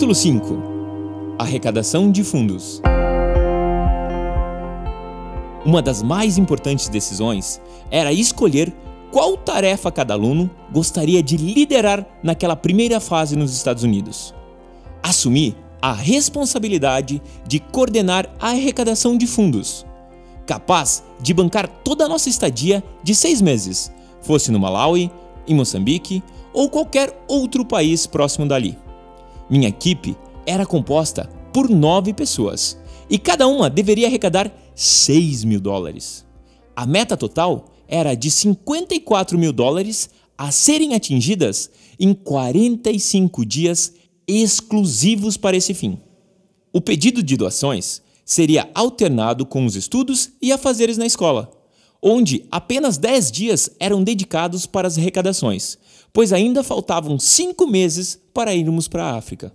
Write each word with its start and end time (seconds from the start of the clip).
Capítulo 0.00 0.14
5 0.14 0.62
Arrecadação 1.38 2.10
de 2.10 2.24
fundos. 2.24 2.80
Uma 5.62 5.82
das 5.82 6.02
mais 6.02 6.38
importantes 6.38 6.88
decisões 6.88 7.60
era 7.90 8.10
escolher 8.10 8.74
qual 9.12 9.36
tarefa 9.36 9.92
cada 9.92 10.14
aluno 10.14 10.50
gostaria 10.72 11.22
de 11.22 11.36
liderar 11.36 12.06
naquela 12.22 12.56
primeira 12.56 12.98
fase 12.98 13.36
nos 13.36 13.54
Estados 13.54 13.82
Unidos. 13.82 14.34
Assumir 15.02 15.54
a 15.82 15.92
responsabilidade 15.92 17.20
de 17.46 17.58
coordenar 17.60 18.26
a 18.40 18.52
arrecadação 18.52 19.18
de 19.18 19.26
fundos, 19.26 19.84
capaz 20.46 21.04
de 21.20 21.34
bancar 21.34 21.68
toda 21.84 22.06
a 22.06 22.08
nossa 22.08 22.30
estadia 22.30 22.82
de 23.02 23.14
seis 23.14 23.42
meses, 23.42 23.92
fosse 24.22 24.50
no 24.50 24.58
Malawi, 24.58 25.12
em 25.46 25.54
Moçambique 25.54 26.22
ou 26.54 26.70
qualquer 26.70 27.22
outro 27.28 27.66
país 27.66 28.06
próximo 28.06 28.46
dali. 28.46 28.78
Minha 29.50 29.68
equipe 29.68 30.16
era 30.46 30.64
composta 30.64 31.28
por 31.52 31.68
nove 31.68 32.14
pessoas 32.14 32.78
e 33.10 33.18
cada 33.18 33.48
uma 33.48 33.68
deveria 33.68 34.06
arrecadar 34.06 34.50
6 34.76 35.42
mil 35.42 35.60
dólares. 35.60 36.24
A 36.76 36.86
meta 36.86 37.16
total 37.16 37.66
era 37.88 38.14
de 38.14 38.30
54 38.30 39.36
mil 39.36 39.52
dólares 39.52 40.08
a 40.38 40.52
serem 40.52 40.94
atingidas 40.94 41.68
em 41.98 42.14
45 42.14 43.44
dias 43.44 43.92
exclusivos 44.26 45.36
para 45.36 45.56
esse 45.56 45.74
fim. 45.74 45.98
O 46.72 46.80
pedido 46.80 47.20
de 47.20 47.36
doações 47.36 48.00
seria 48.24 48.70
alternado 48.74 49.44
com 49.44 49.66
os 49.66 49.74
estudos 49.74 50.30
e 50.40 50.52
afazeres 50.52 50.96
na 50.96 51.04
escola, 51.04 51.50
onde 52.02 52.46
apenas 52.50 52.96
10 52.98 53.30
dias 53.30 53.70
eram 53.78 54.02
dedicados 54.02 54.66
para 54.66 54.88
as 54.88 54.96
arrecadações, 54.96 55.78
pois 56.12 56.32
ainda 56.32 56.62
faltavam 56.62 57.18
cinco 57.18 57.66
meses 57.66 58.18
para 58.32 58.54
irmos 58.54 58.88
para 58.88 59.04
a 59.04 59.16
África. 59.16 59.52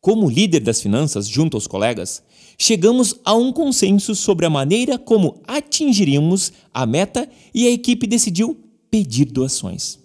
Como 0.00 0.30
líder 0.30 0.60
das 0.60 0.80
finanças 0.80 1.28
junto 1.28 1.56
aos 1.56 1.66
colegas, 1.66 2.22
chegamos 2.58 3.16
a 3.24 3.34
um 3.34 3.52
consenso 3.52 4.14
sobre 4.14 4.46
a 4.46 4.50
maneira 4.50 4.98
como 4.98 5.40
atingiríamos 5.46 6.52
a 6.72 6.86
meta 6.86 7.28
e 7.52 7.66
a 7.66 7.70
equipe 7.70 8.06
decidiu 8.06 8.56
pedir 8.90 9.26
doações. 9.26 9.98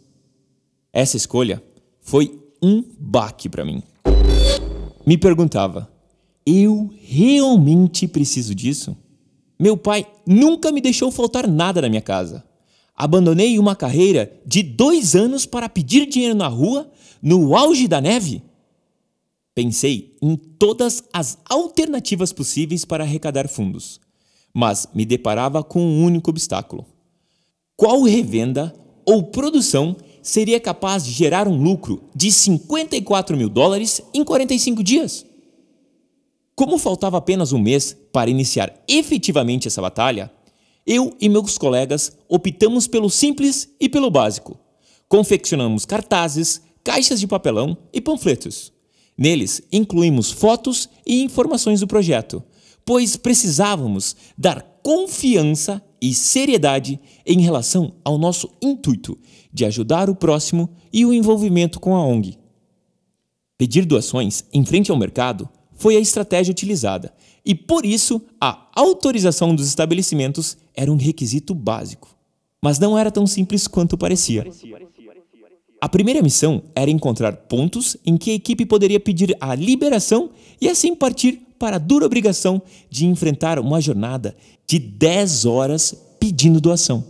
Essa 0.92 1.18
escolha 1.18 1.64
foi 2.02 2.40
um 2.62 2.84
baque 3.00 3.48
para 3.48 3.64
mim. 3.64 3.82
Me 5.06 5.18
perguntava: 5.18 5.92
eu 6.46 6.90
realmente 7.02 8.08
preciso 8.08 8.54
disso? 8.56 8.96
Meu 9.62 9.78
pai 9.78 10.08
nunca 10.26 10.72
me 10.72 10.82
deixou 10.82 11.12
faltar 11.12 11.48
nada 11.48 11.84
na 11.84 11.88
minha 11.88 12.02
casa. 12.02 12.44
Abandonei 12.96 13.60
uma 13.60 13.76
carreira 13.76 14.42
de 14.44 14.64
dois 14.64 15.16
anos 15.16 15.46
para 15.46 15.70
pedir 15.70 16.08
dinheiro 16.08 16.34
na 16.34 16.48
rua, 16.48 16.90
no 17.22 17.56
auge 17.56 17.88
da 17.88 18.02
neve? 18.02 18.42
Pensei 19.54 20.18
em 20.20 20.36
todas 20.36 21.04
as 21.14 21.38
alternativas 21.48 22.34
possíveis 22.34 22.86
para 22.86 23.04
arrecadar 23.04 23.48
fundos, 23.48 24.02
mas 24.52 24.88
me 24.96 25.06
deparava 25.06 25.64
com 25.64 25.80
um 25.80 26.04
único 26.04 26.32
obstáculo. 26.32 26.84
Qual 27.78 28.02
revenda 28.02 28.74
ou 29.06 29.22
produção 29.26 29.96
seria 30.24 30.60
capaz 30.60 31.06
de 31.06 31.12
gerar 31.12 31.48
um 31.48 31.62
lucro 31.62 32.02
de 32.16 32.32
54 32.32 33.38
mil 33.38 33.48
dólares 33.48 34.02
em 34.12 34.24
45 34.24 34.84
dias? 34.84 35.24
Como 36.62 36.78
faltava 36.78 37.18
apenas 37.18 37.54
um 37.54 37.58
mês 37.58 37.98
para 38.14 38.30
iniciar 38.30 38.72
efetivamente 38.88 39.68
essa 39.68 39.82
batalha, 39.82 40.32
eu 40.86 41.12
e 41.20 41.28
meus 41.28 41.58
colegas 41.58 42.16
optamos 42.30 42.86
pelo 42.86 43.10
simples 43.10 43.68
e 43.80 43.90
pelo 43.90 44.12
básico. 44.12 44.60
Confeccionamos 45.10 45.88
cartazes, 45.88 46.62
caixas 46.84 47.20
de 47.20 47.26
papelão 47.26 47.76
e 47.92 48.00
panfletos 48.00 48.72
Neles 49.18 49.64
incluímos 49.72 50.30
fotos 50.30 50.88
e 51.04 51.24
informações 51.24 51.80
do 51.80 51.88
projeto, 51.88 52.44
pois 52.86 53.18
precisávamos 53.18 54.16
dar 54.38 54.62
confiança 54.84 55.84
e 56.00 56.14
seriedade 56.14 57.00
em 57.26 57.42
relação 57.42 57.96
ao 58.06 58.20
nosso 58.20 58.52
intuito 58.62 59.18
de 59.52 59.66
ajudar 59.66 60.12
o 60.12 60.16
próximo 60.16 60.70
e 60.94 61.08
o 61.08 61.12
envolvimento 61.12 61.80
com 61.80 61.96
a 61.96 62.06
ONG. 62.06 62.38
Pedir 63.58 63.84
doações 63.84 64.46
em 64.54 64.64
frente 64.64 64.92
ao 64.92 64.98
mercado 64.98 65.50
foi 65.82 65.98
a 65.98 66.00
estratégia 66.00 66.52
utilizada 66.52 67.12
e, 67.44 67.56
por 67.56 67.88
isso, 67.88 68.22
a 68.40 68.68
autorização 68.76 69.56
dos 69.56 69.68
estabelecimentos 69.68 70.56
era 70.76 70.92
um 70.92 70.96
requisito 70.96 71.56
básico. 71.56 72.16
Mas 72.62 72.78
não 72.78 72.96
era 72.96 73.10
tão 73.10 73.26
simples 73.26 73.68
quanto 73.68 73.98
parecia. 73.98 74.46
A 75.82 75.90
primeira 75.90 76.22
missão 76.22 76.62
era 76.76 76.92
encontrar 76.92 77.36
pontos 77.36 77.98
em 78.06 78.16
que 78.16 78.30
a 78.30 78.36
equipe 78.36 78.64
poderia 78.64 79.00
pedir 79.00 79.36
a 79.42 79.56
liberação 79.56 80.30
e 80.62 80.70
assim 80.70 80.94
partir 80.94 81.42
para 81.58 81.78
a 81.78 81.80
dura 81.80 82.06
obrigação 82.06 82.62
de 82.88 83.08
enfrentar 83.08 83.58
uma 83.58 83.82
jornada 83.82 84.38
de 84.68 84.78
10 84.78 85.46
horas 85.46 85.96
pedindo 86.20 86.62
doação. 86.62 87.04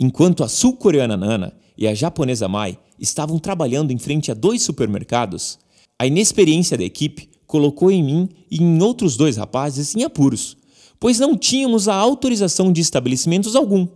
Enquanto 0.00 0.42
a 0.42 0.48
sul-coreana 0.48 1.16
Nana 1.16 1.52
e 1.78 1.86
a 1.86 1.94
japonesa 1.94 2.48
Mai 2.48 2.76
estavam 2.98 3.38
trabalhando 3.38 3.92
em 3.92 3.98
frente 3.98 4.32
a 4.32 4.34
dois 4.34 4.60
supermercados, 4.60 5.56
a 5.96 6.04
inexperiência 6.04 6.76
da 6.76 6.82
equipe 6.82 7.29
colocou 7.50 7.90
em 7.90 8.00
mim 8.00 8.28
e 8.48 8.62
em 8.62 8.80
outros 8.80 9.16
dois 9.16 9.36
rapazes 9.36 9.96
em 9.96 10.04
apuros, 10.04 10.56
pois 11.00 11.18
não 11.18 11.36
tínhamos 11.36 11.88
a 11.88 11.94
autorização 11.96 12.72
de 12.72 12.80
estabelecimentos 12.80 13.56
algum. 13.56 13.88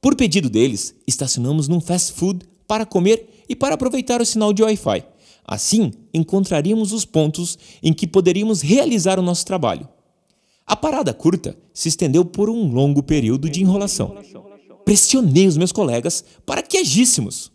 Por 0.00 0.16
pedido 0.16 0.48
deles, 0.48 0.94
estacionamos 1.06 1.68
num 1.68 1.78
fast 1.78 2.12
food 2.12 2.46
para 2.66 2.86
comer 2.86 3.44
e 3.46 3.54
para 3.54 3.74
aproveitar 3.74 4.22
o 4.22 4.24
sinal 4.24 4.50
de 4.50 4.62
Wi-Fi. 4.62 5.04
Assim, 5.44 5.92
encontraríamos 6.12 6.92
os 6.92 7.04
pontos 7.04 7.58
em 7.82 7.92
que 7.92 8.06
poderíamos 8.06 8.62
realizar 8.62 9.18
o 9.18 9.22
nosso 9.22 9.44
trabalho. 9.44 9.86
A 10.66 10.74
parada 10.74 11.12
curta 11.12 11.54
se 11.74 11.90
estendeu 11.90 12.24
por 12.24 12.48
um 12.48 12.72
longo 12.72 13.02
período 13.02 13.50
de 13.50 13.60
enrolação. 13.60 14.16
Pressionei 14.86 15.46
os 15.46 15.58
meus 15.58 15.70
colegas 15.70 16.24
para 16.46 16.62
que 16.62 16.78
agíssemos, 16.78 17.52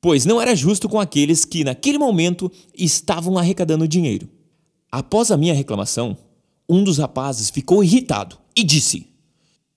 pois 0.00 0.24
não 0.24 0.40
era 0.40 0.56
justo 0.56 0.88
com 0.88 0.98
aqueles 0.98 1.44
que, 1.44 1.62
naquele 1.62 1.98
momento, 1.98 2.50
estavam 2.74 3.36
arrecadando 3.36 3.86
dinheiro. 3.86 4.30
Após 4.90 5.30
a 5.30 5.36
minha 5.36 5.54
reclamação, 5.54 6.16
um 6.68 6.82
dos 6.82 6.98
rapazes 6.98 7.50
ficou 7.50 7.82
irritado 7.82 8.38
e 8.54 8.62
disse: 8.62 9.08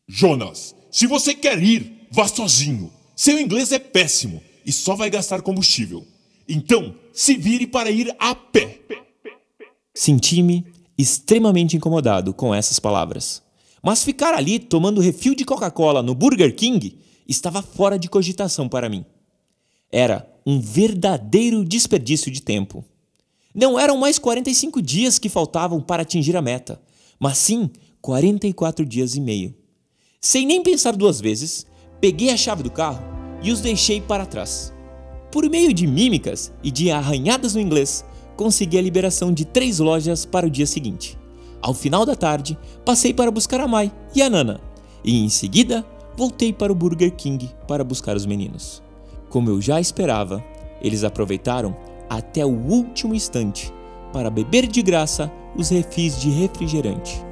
Jonas, 0.08 0.76
se 0.92 1.08
você 1.08 1.34
quer 1.34 1.62
ir, 1.62 2.08
vá 2.12 2.28
sozinho. 2.28 2.92
Seu 3.16 3.40
inglês 3.40 3.72
é 3.72 3.80
péssimo 3.80 4.42
e 4.66 4.72
só 4.72 4.96
vai 4.96 5.10
gastar 5.10 5.42
combustível. 5.42 6.06
Então, 6.48 6.96
se 7.14 7.36
vire 7.36 7.68
para 7.68 7.92
ir 7.92 8.16
a 8.18 8.34
pé. 8.34 8.80
Senti-me 9.94 10.66
extremamente 10.98 11.78
incomodado 11.78 12.34
com 12.34 12.54
essas 12.54 12.80
palavras. 12.80 13.42
Mas 13.84 14.04
ficar 14.04 14.34
ali 14.34 14.60
tomando 14.60 15.02
refil 15.02 15.36
de 15.36 15.46
Coca-Cola 15.46 16.02
no 16.02 16.16
Burger 16.16 16.56
King 16.56 16.98
estava 17.28 17.62
fora 17.62 17.98
de 17.98 18.10
cogitação 18.10 18.68
para 18.68 18.90
mim. 18.90 19.06
Era 19.92 20.28
um 20.46 20.60
verdadeiro 20.60 21.64
desperdício 21.64 22.32
de 22.32 22.42
tempo. 22.42 22.84
Não 23.60 23.78
eram 23.78 23.98
mais 23.98 24.18
45 24.18 24.82
dias 24.82 25.20
que 25.20 25.28
faltavam 25.28 25.82
para 25.82 26.04
atingir 26.04 26.38
a 26.38 26.42
meta, 26.42 26.82
mas 27.20 27.38
sim 27.38 27.70
44 28.02 28.86
dias 28.86 29.16
e 29.16 29.20
meio. 29.20 29.54
Sem 30.22 30.46
nem 30.46 30.64
pensar 30.64 30.96
duas 30.96 31.20
vezes, 31.20 31.66
peguei 32.00 32.30
a 32.30 32.38
chave 32.38 32.64
do 32.64 32.72
carro 32.72 33.04
e 33.44 33.52
os 33.52 33.60
deixei 33.60 34.00
para 34.00 34.26
trás. 34.26 34.74
Por 35.30 35.50
meio 35.50 35.74
de 35.74 35.86
mímicas 35.86 36.54
e 36.64 36.72
de 36.72 36.90
arranhadas 36.90 37.54
no 37.54 37.60
inglês, 37.60 38.06
consegui 38.38 38.78
a 38.78 38.82
liberação 38.82 39.30
de 39.30 39.44
três 39.44 39.80
lojas 39.80 40.24
para 40.24 40.48
o 40.48 40.50
dia 40.50 40.66
seguinte. 40.66 41.20
Ao 41.62 41.74
final 41.74 42.06
da 42.06 42.16
tarde, 42.16 42.58
passei 42.86 43.14
para 43.14 43.30
buscar 43.30 43.60
a 43.60 43.68
Mai 43.68 43.92
e 44.16 44.22
a 44.22 44.30
Nana, 44.30 44.62
e 45.04 45.20
em 45.20 45.28
seguida 45.28 45.86
voltei 46.16 46.54
para 46.54 46.72
o 46.72 46.76
Burger 46.76 47.14
King 47.14 47.52
para 47.68 47.84
buscar 47.84 48.16
os 48.16 48.26
meninos. 48.26 48.82
Como 49.30 49.50
eu 49.50 49.62
já 49.62 49.82
esperava, 49.82 50.42
eles 50.82 51.04
aproveitaram 51.04 51.89
até 52.10 52.46
o 52.46 52.50
último 52.50 53.14
instante 53.14 53.74
para 54.12 54.30
beber 54.30 54.68
de 54.68 54.82
graça 54.82 55.32
os 55.56 55.70
refis 55.70 56.20
de 56.20 56.30
refrigerante. 56.30 57.29